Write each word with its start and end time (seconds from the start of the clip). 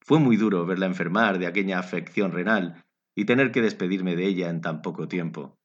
Fue 0.00 0.20
muy 0.20 0.36
duro 0.36 0.64
verla 0.66 0.86
enfermar 0.86 1.38
de 1.38 1.48
aquella 1.48 1.80
afección 1.80 2.30
renal 2.30 2.84
y 3.16 3.24
tener 3.24 3.50
que 3.50 3.62
despedirme 3.62 4.14
de 4.14 4.26
ella 4.26 4.50
en 4.50 4.60
tan 4.60 4.82
poco 4.82 5.08
tiempo. 5.08 5.56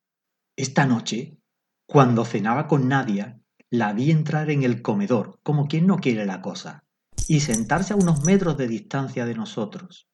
Esta 0.56 0.86
noche, 0.86 1.38
cuando 1.86 2.26
cenaba 2.26 2.68
con 2.68 2.88
Nadia, 2.88 3.42
la 3.70 3.94
vi 3.94 4.10
entrar 4.10 4.50
en 4.50 4.64
el 4.64 4.82
comedor, 4.82 5.40
como 5.44 5.68
quien 5.68 5.86
no 5.86 5.98
quiere 5.98 6.26
la 6.26 6.42
cosa, 6.42 6.84
y 7.28 7.42
sentarse 7.42 7.94
a 7.94 7.98
unos 7.98 8.26
metros 8.26 8.58
de 8.58 8.68
distancia 8.68 9.26
de 9.26 9.36
nosotros. 9.36 10.08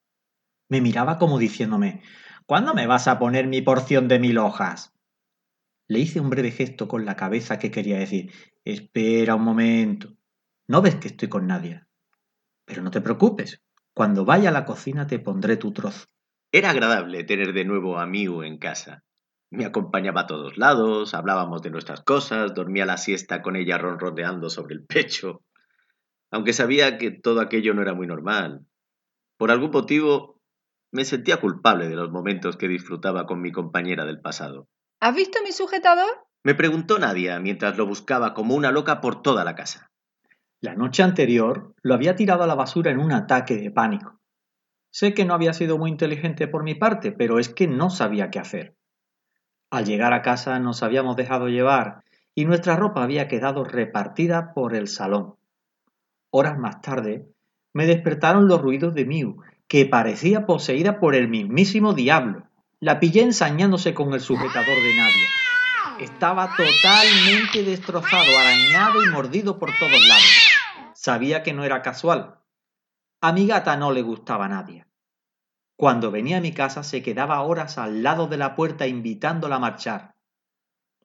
Me 0.68 0.82
miraba 0.82 1.18
como 1.20 1.38
diciéndome, 1.38 2.02
¿Cuándo 2.48 2.74
me 2.74 2.88
vas 2.88 3.08
a 3.08 3.20
poner 3.20 3.46
mi 3.46 3.62
porción 3.62 4.08
de 4.08 4.20
mil 4.20 4.38
hojas? 4.38 4.97
Le 5.90 6.00
hice 6.00 6.20
un 6.20 6.30
breve 6.30 6.52
gesto 6.52 6.88
con 6.88 7.06
la 7.06 7.16
cabeza 7.16 7.60
que 7.60 7.72
quería 7.72 7.98
decir, 7.98 8.32
espera 8.66 9.36
un 9.36 9.44
momento. 9.44 10.10
¿No 10.68 10.82
ves 10.82 10.96
que 10.96 11.08
estoy 11.08 11.30
con 11.30 11.48
Nadia? 11.48 11.88
Pero 12.66 12.82
no 12.82 12.92
te 12.92 13.00
preocupes, 13.00 13.62
cuando 13.94 14.26
vaya 14.26 14.50
a 14.50 14.52
la 14.52 14.66
cocina 14.66 15.08
te 15.08 15.20
pondré 15.20 15.56
tu 15.56 15.72
trozo. 15.72 16.06
Era 16.52 16.72
agradable 16.72 17.24
tener 17.24 17.54
de 17.54 17.64
nuevo 17.64 18.00
a 18.00 18.06
Miu 18.06 18.44
en 18.44 18.58
casa. 18.58 19.06
Me 19.50 19.64
acompañaba 19.64 20.22
a 20.22 20.28
todos 20.28 20.58
lados, 20.58 21.14
hablábamos 21.14 21.62
de 21.62 21.70
nuestras 21.70 22.02
cosas, 22.02 22.54
dormía 22.54 22.86
la 22.86 22.98
siesta 22.98 23.42
con 23.42 23.56
ella 23.56 23.78
ronroneando 23.78 24.50
sobre 24.50 24.76
el 24.76 24.86
pecho. 24.86 25.42
Aunque 26.32 26.52
sabía 26.52 26.98
que 26.98 27.12
todo 27.12 27.40
aquello 27.40 27.74
no 27.74 27.82
era 27.82 27.94
muy 27.94 28.08
normal. 28.08 28.66
Por 29.38 29.52
algún 29.52 29.72
motivo 29.72 30.42
me 30.92 31.06
sentía 31.06 31.40
culpable 31.40 31.88
de 31.88 31.96
los 31.96 32.12
momentos 32.12 32.58
que 32.58 32.68
disfrutaba 32.68 33.26
con 33.26 33.42
mi 33.42 33.54
compañera 33.54 34.06
del 34.06 34.20
pasado. 34.20 34.68
¿Has 35.00 35.16
visto 35.16 35.40
mi 35.44 35.52
sujetador? 35.52 36.26
Me 36.44 36.56
preguntó 36.56 36.98
Nadia 36.98 37.40
mientras 37.40 37.78
lo 37.78 37.86
buscaba 37.86 38.34
como 38.34 38.56
una 38.56 38.72
loca 38.72 39.00
por 39.00 39.22
toda 39.22 39.44
la 39.44 39.54
casa. 39.54 39.92
La 40.60 40.74
noche 40.74 41.04
anterior 41.04 41.76
lo 41.84 41.94
había 41.94 42.16
tirado 42.16 42.42
a 42.42 42.48
la 42.48 42.56
basura 42.56 42.90
en 42.90 42.98
un 42.98 43.12
ataque 43.12 43.58
de 43.58 43.70
pánico. 43.70 44.20
Sé 44.90 45.14
que 45.14 45.24
no 45.24 45.36
había 45.36 45.54
sido 45.54 45.78
muy 45.78 45.92
inteligente 45.92 46.48
por 46.48 46.64
mi 46.64 46.74
parte, 46.74 47.12
pero 47.12 47.38
es 47.38 47.50
que 47.50 47.68
no 47.68 47.92
sabía 47.92 48.32
qué 48.32 48.40
hacer. 48.40 48.76
Al 49.70 49.86
llegar 49.86 50.14
a 50.14 50.24
casa 50.24 50.58
nos 50.60 50.82
habíamos 50.82 51.16
dejado 51.16 51.48
llevar 51.48 52.04
y 52.34 52.46
nuestra 52.46 52.76
ropa 52.76 53.04
había 53.04 53.28
quedado 53.28 53.64
repartida 53.64 54.54
por 54.56 54.74
el 54.74 54.88
salón. 54.88 55.36
Horas 56.32 56.58
más 56.58 56.82
tarde 56.82 57.28
me 57.72 57.86
despertaron 57.86 58.48
los 58.48 58.62
ruidos 58.62 58.96
de 58.96 59.06
Miu, 59.06 59.44
que 59.68 59.86
parecía 59.86 60.48
poseída 60.48 61.00
por 61.00 61.14
el 61.14 61.28
mismísimo 61.28 61.94
diablo. 61.94 62.47
La 62.80 63.00
pillé 63.00 63.24
ensañándose 63.24 63.96
con 63.96 64.14
el 64.14 64.22
sujetador 64.22 64.76
de 64.76 64.96
Nadia. 64.96 65.28
Estaba 66.00 66.56
totalmente 66.56 67.64
destrozado, 67.64 68.38
arañado 68.38 69.04
y 69.04 69.10
mordido 69.10 69.58
por 69.58 69.72
todos 69.80 70.08
lados. 70.08 70.94
Sabía 70.94 71.42
que 71.42 71.54
no 71.54 71.64
era 71.64 71.82
casual. 71.82 72.40
A 73.20 73.32
mi 73.32 73.48
gata 73.48 73.78
no 73.78 73.92
le 73.92 74.04
gustaba 74.04 74.48
nadie. 74.48 74.86
Cuando 75.76 76.12
venía 76.12 76.38
a 76.38 76.42
mi 76.42 76.52
casa 76.52 76.84
se 76.84 77.02
quedaba 77.02 77.42
horas 77.42 77.80
al 77.80 78.04
lado 78.04 78.28
de 78.28 78.38
la 78.38 78.56
puerta 78.56 78.86
invitándola 78.86 79.56
a 79.56 79.60
marchar. 79.60 80.14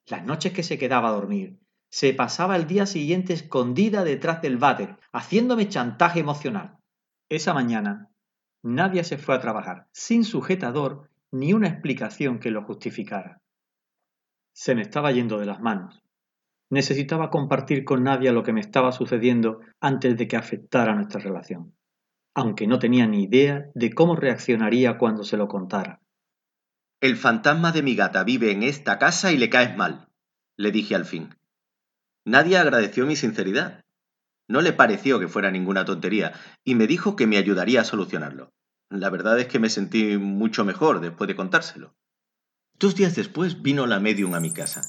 Las 0.05 0.23
noches 0.23 0.53
que 0.53 0.61
se 0.61 0.77
quedaba 0.77 1.09
a 1.09 1.13
dormir, 1.13 1.59
se 1.89 2.13
pasaba 2.13 2.55
el 2.55 2.67
día 2.67 2.85
siguiente 2.85 3.33
escondida 3.33 4.03
detrás 4.03 4.43
del 4.43 4.57
váter, 4.57 4.99
haciéndome 5.11 5.69
chantaje 5.69 6.19
emocional. 6.19 6.77
Esa 7.29 7.55
mañana, 7.55 8.11
nadie 8.61 9.03
se 9.03 9.17
fue 9.17 9.33
a 9.33 9.39
trabajar, 9.39 9.87
sin 9.91 10.23
sujetador 10.23 11.09
ni 11.33 11.51
una 11.51 11.67
explicación 11.67 12.39
que 12.39 12.51
lo 12.51 12.63
justificara. 12.63 13.41
Se 14.53 14.75
me 14.75 14.83
estaba 14.83 15.11
yendo 15.11 15.39
de 15.39 15.47
las 15.47 15.59
manos. 15.59 16.03
Necesitaba 16.69 17.31
compartir 17.31 17.85
con 17.85 18.03
Nadia 18.03 18.31
lo 18.31 18.43
que 18.43 18.53
me 18.53 18.61
estaba 18.61 18.91
sucediendo 18.91 19.59
antes 19.81 20.15
de 20.15 20.27
que 20.27 20.37
afectara 20.37 20.93
nuestra 20.93 21.19
relación, 21.19 21.75
aunque 22.35 22.67
no 22.67 22.77
tenía 22.77 23.07
ni 23.07 23.23
idea 23.23 23.65
de 23.73 23.91
cómo 23.93 24.15
reaccionaría 24.15 24.99
cuando 24.99 25.23
se 25.23 25.37
lo 25.37 25.47
contara. 25.47 26.01
El 27.01 27.17
fantasma 27.17 27.71
de 27.71 27.81
mi 27.81 27.95
gata 27.95 28.23
vive 28.23 28.51
en 28.51 28.61
esta 28.61 28.99
casa 28.99 29.31
y 29.31 29.37
le 29.37 29.49
caes 29.49 29.75
mal, 29.75 30.09
le 30.55 30.71
dije 30.71 30.93
al 30.93 31.05
fin. 31.05 31.35
Nadia 32.25 32.61
agradeció 32.61 33.07
mi 33.07 33.15
sinceridad. 33.15 33.83
No 34.47 34.61
le 34.61 34.71
pareció 34.71 35.19
que 35.19 35.27
fuera 35.27 35.49
ninguna 35.49 35.83
tontería 35.83 36.33
y 36.63 36.75
me 36.75 36.85
dijo 36.85 37.15
que 37.15 37.25
me 37.25 37.37
ayudaría 37.37 37.81
a 37.81 37.85
solucionarlo. 37.85 38.53
La 38.93 39.09
verdad 39.09 39.39
es 39.39 39.47
que 39.47 39.57
me 39.57 39.71
sentí 39.71 40.17
mucho 40.19 40.65
mejor 40.65 40.99
después 40.99 41.27
de 41.27 41.35
contárselo. 41.35 41.95
Dos 42.77 42.93
días 42.93 43.15
después 43.15 43.63
vino 43.63 43.87
la 43.87 43.99
medium 43.99 44.35
a 44.35 44.39
mi 44.39 44.51
casa. 44.51 44.81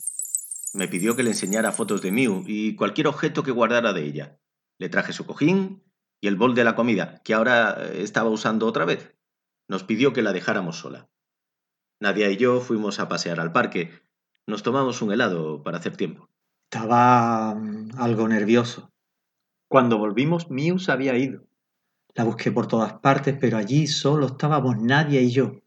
Me 0.75 0.89
pidió 0.89 1.17
que 1.17 1.23
le 1.23 1.31
enseñara 1.31 1.73
fotos 1.73 2.03
de 2.03 2.13
Miu 2.13 2.45
y 2.47 2.77
cualquier 2.77 3.07
objeto 3.07 3.43
que 3.43 3.51
guardara 3.51 3.95
de 3.95 4.05
ella. 4.05 4.39
Le 4.79 4.91
traje 4.91 5.15
su 5.15 5.25
cojín 5.25 5.83
y 6.21 6.27
el 6.27 6.37
bol 6.37 6.55
de 6.55 6.65
la 6.65 6.75
comida, 6.75 7.23
que 7.25 7.33
ahora 7.33 7.79
eh, 7.79 8.03
estaba 8.03 8.29
usando 8.29 8.67
otra 8.67 8.85
vez. 8.85 9.15
Nos 9.69 9.85
pidió 9.85 10.13
que 10.13 10.21
la 10.21 10.35
dejáramos 10.35 10.77
sola. 10.77 11.09
Nadia 11.99 12.31
y 12.31 12.37
yo 12.37 12.61
fuimos 12.61 13.01
a 13.01 13.09
pasear 13.09 13.41
al 13.41 13.53
parque. 13.53 13.91
Nos 14.47 14.63
tomamos 14.63 15.01
un 15.01 15.13
helado 15.13 15.63
para 15.63 15.79
hacer 15.79 15.97
tiempo. 15.97 16.29
Estaba 16.71 17.55
mm, 17.55 17.93
algo 17.97 18.29
nervioso. 18.29 18.93
Cuando 19.67 19.97
volvimos, 19.97 20.51
Miu 20.51 20.79
se 20.79 20.93
había 20.93 21.17
ido. 21.17 21.47
La 22.15 22.23
busqué 22.25 22.53
por 22.53 22.69
todas 22.69 22.95
partes, 22.95 23.37
pero 23.41 23.57
allí 23.57 23.89
solo 23.89 24.27
estábamos 24.27 24.81
Nadia 24.81 25.21
y 25.21 25.31
yo. 25.31 25.61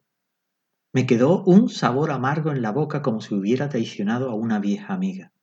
Me 0.94 1.06
quedó 1.06 1.44
un 1.44 1.70
sabor 1.70 2.12
amargo 2.12 2.52
en 2.52 2.62
la 2.62 2.72
boca 2.72 3.02
como 3.02 3.20
si 3.20 3.36
hubiera 3.36 3.68
traicionado 3.68 4.30
a 4.30 4.34
una 4.34 4.60
vieja 4.60 4.94
amiga. 4.94 5.34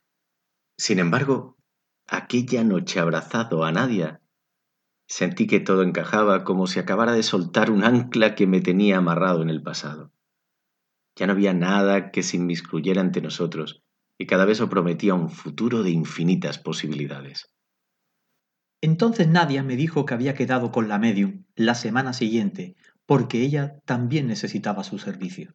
Sin 0.79 0.99
embargo, 0.99 1.59
aquella 2.07 2.65
noche 2.65 3.01
abrazado 3.01 3.65
a 3.65 3.71
Nadia, 3.71 4.23
sentí 5.07 5.47
que 5.47 5.61
todo 5.61 5.83
encajaba 5.83 6.43
como 6.43 6.67
si 6.67 6.81
acabara 6.81 7.13
de 7.13 7.23
soltar 7.23 7.71
un 7.71 7.85
ancla 7.85 8.35
que 8.35 8.47
me 8.47 8.63
tenía 8.63 8.97
amarrado 8.97 9.43
en 9.43 9.51
el 9.51 9.63
pasado. 9.63 10.11
Ya 11.17 11.27
no 11.27 11.35
había 11.35 11.53
nada 11.53 12.11
que 12.11 12.23
se 12.23 12.39
inmiscuyera 12.39 13.03
ante 13.03 13.21
nosotros, 13.21 13.85
y 14.19 14.27
cada 14.27 14.47
vez 14.47 14.61
prometía 14.63 15.15
un 15.15 15.29
futuro 15.29 15.83
de 15.83 15.91
infinitas 15.91 16.59
posibilidades. 16.59 17.54
Entonces 18.85 19.29
Nadia 19.29 19.63
me 19.63 19.77
dijo 19.77 20.05
que 20.05 20.13
había 20.13 20.35
quedado 20.35 20.71
con 20.71 20.89
la 20.89 20.99
medium 20.99 21.45
la 21.57 21.75
semana 21.75 22.13
siguiente 22.13 22.77
porque 23.07 23.41
ella 23.41 23.81
también 23.87 24.27
necesitaba 24.27 24.85
su 24.85 24.99
servicio. 24.99 25.55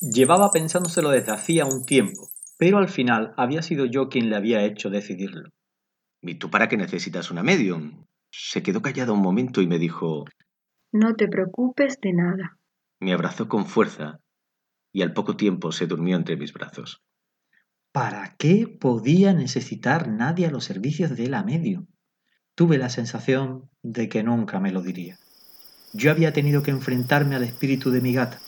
Llevaba 0.00 0.50
pensándoselo 0.50 1.10
desde 1.10 1.30
hacía 1.30 1.66
un 1.66 1.84
tiempo, 1.84 2.30
pero 2.58 2.78
al 2.78 2.88
final 2.88 3.32
había 3.36 3.62
sido 3.62 3.86
yo 3.86 4.08
quien 4.08 4.28
le 4.28 4.34
había 4.34 4.64
hecho 4.64 4.90
decidirlo. 4.90 5.50
¿Y 6.20 6.34
tú 6.34 6.50
para 6.50 6.68
qué 6.68 6.76
necesitas 6.76 7.30
una 7.30 7.44
medium? 7.44 8.06
Se 8.32 8.60
quedó 8.60 8.82
callada 8.82 9.12
un 9.12 9.22
momento 9.22 9.62
y 9.62 9.68
me 9.68 9.78
dijo... 9.78 10.24
No 10.90 11.14
te 11.14 11.28
preocupes 11.28 12.00
de 12.00 12.12
nada. 12.12 12.58
Me 12.98 13.12
abrazó 13.12 13.46
con 13.46 13.66
fuerza 13.66 14.18
y 14.92 15.02
al 15.02 15.12
poco 15.12 15.36
tiempo 15.36 15.70
se 15.70 15.86
durmió 15.86 16.16
entre 16.16 16.36
mis 16.36 16.52
brazos. 16.52 17.04
¿Para 17.92 18.34
qué 18.36 18.66
podía 18.66 19.32
necesitar 19.32 20.08
nadie 20.08 20.46
a 20.46 20.50
los 20.50 20.64
servicios 20.64 21.16
de 21.16 21.28
la 21.28 21.44
medium? 21.44 21.86
Tuve 22.54 22.76
la 22.78 22.90
sensación 22.90 23.70
de 23.82 24.08
que 24.08 24.22
nunca 24.22 24.60
me 24.60 24.72
lo 24.72 24.82
diría. 24.82 25.18
Yo 25.94 26.10
había 26.10 26.32
tenido 26.32 26.62
que 26.62 26.70
enfrentarme 26.70 27.34
al 27.34 27.44
espíritu 27.44 27.90
de 27.90 28.00
mi 28.00 28.12
gata. 28.12 28.38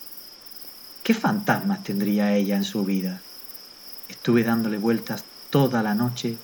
¿Qué 1.03 1.15
fantasmas 1.15 1.85
tendría 1.85 2.35
ella 2.35 2.56
en 2.56 2.65
su 2.65 2.85
vida? 2.85 3.21
Estuve 4.09 4.43
dándole 4.43 4.79
vueltas 4.79 5.25
toda 5.51 5.83
la 5.83 5.95
noche 5.95 6.37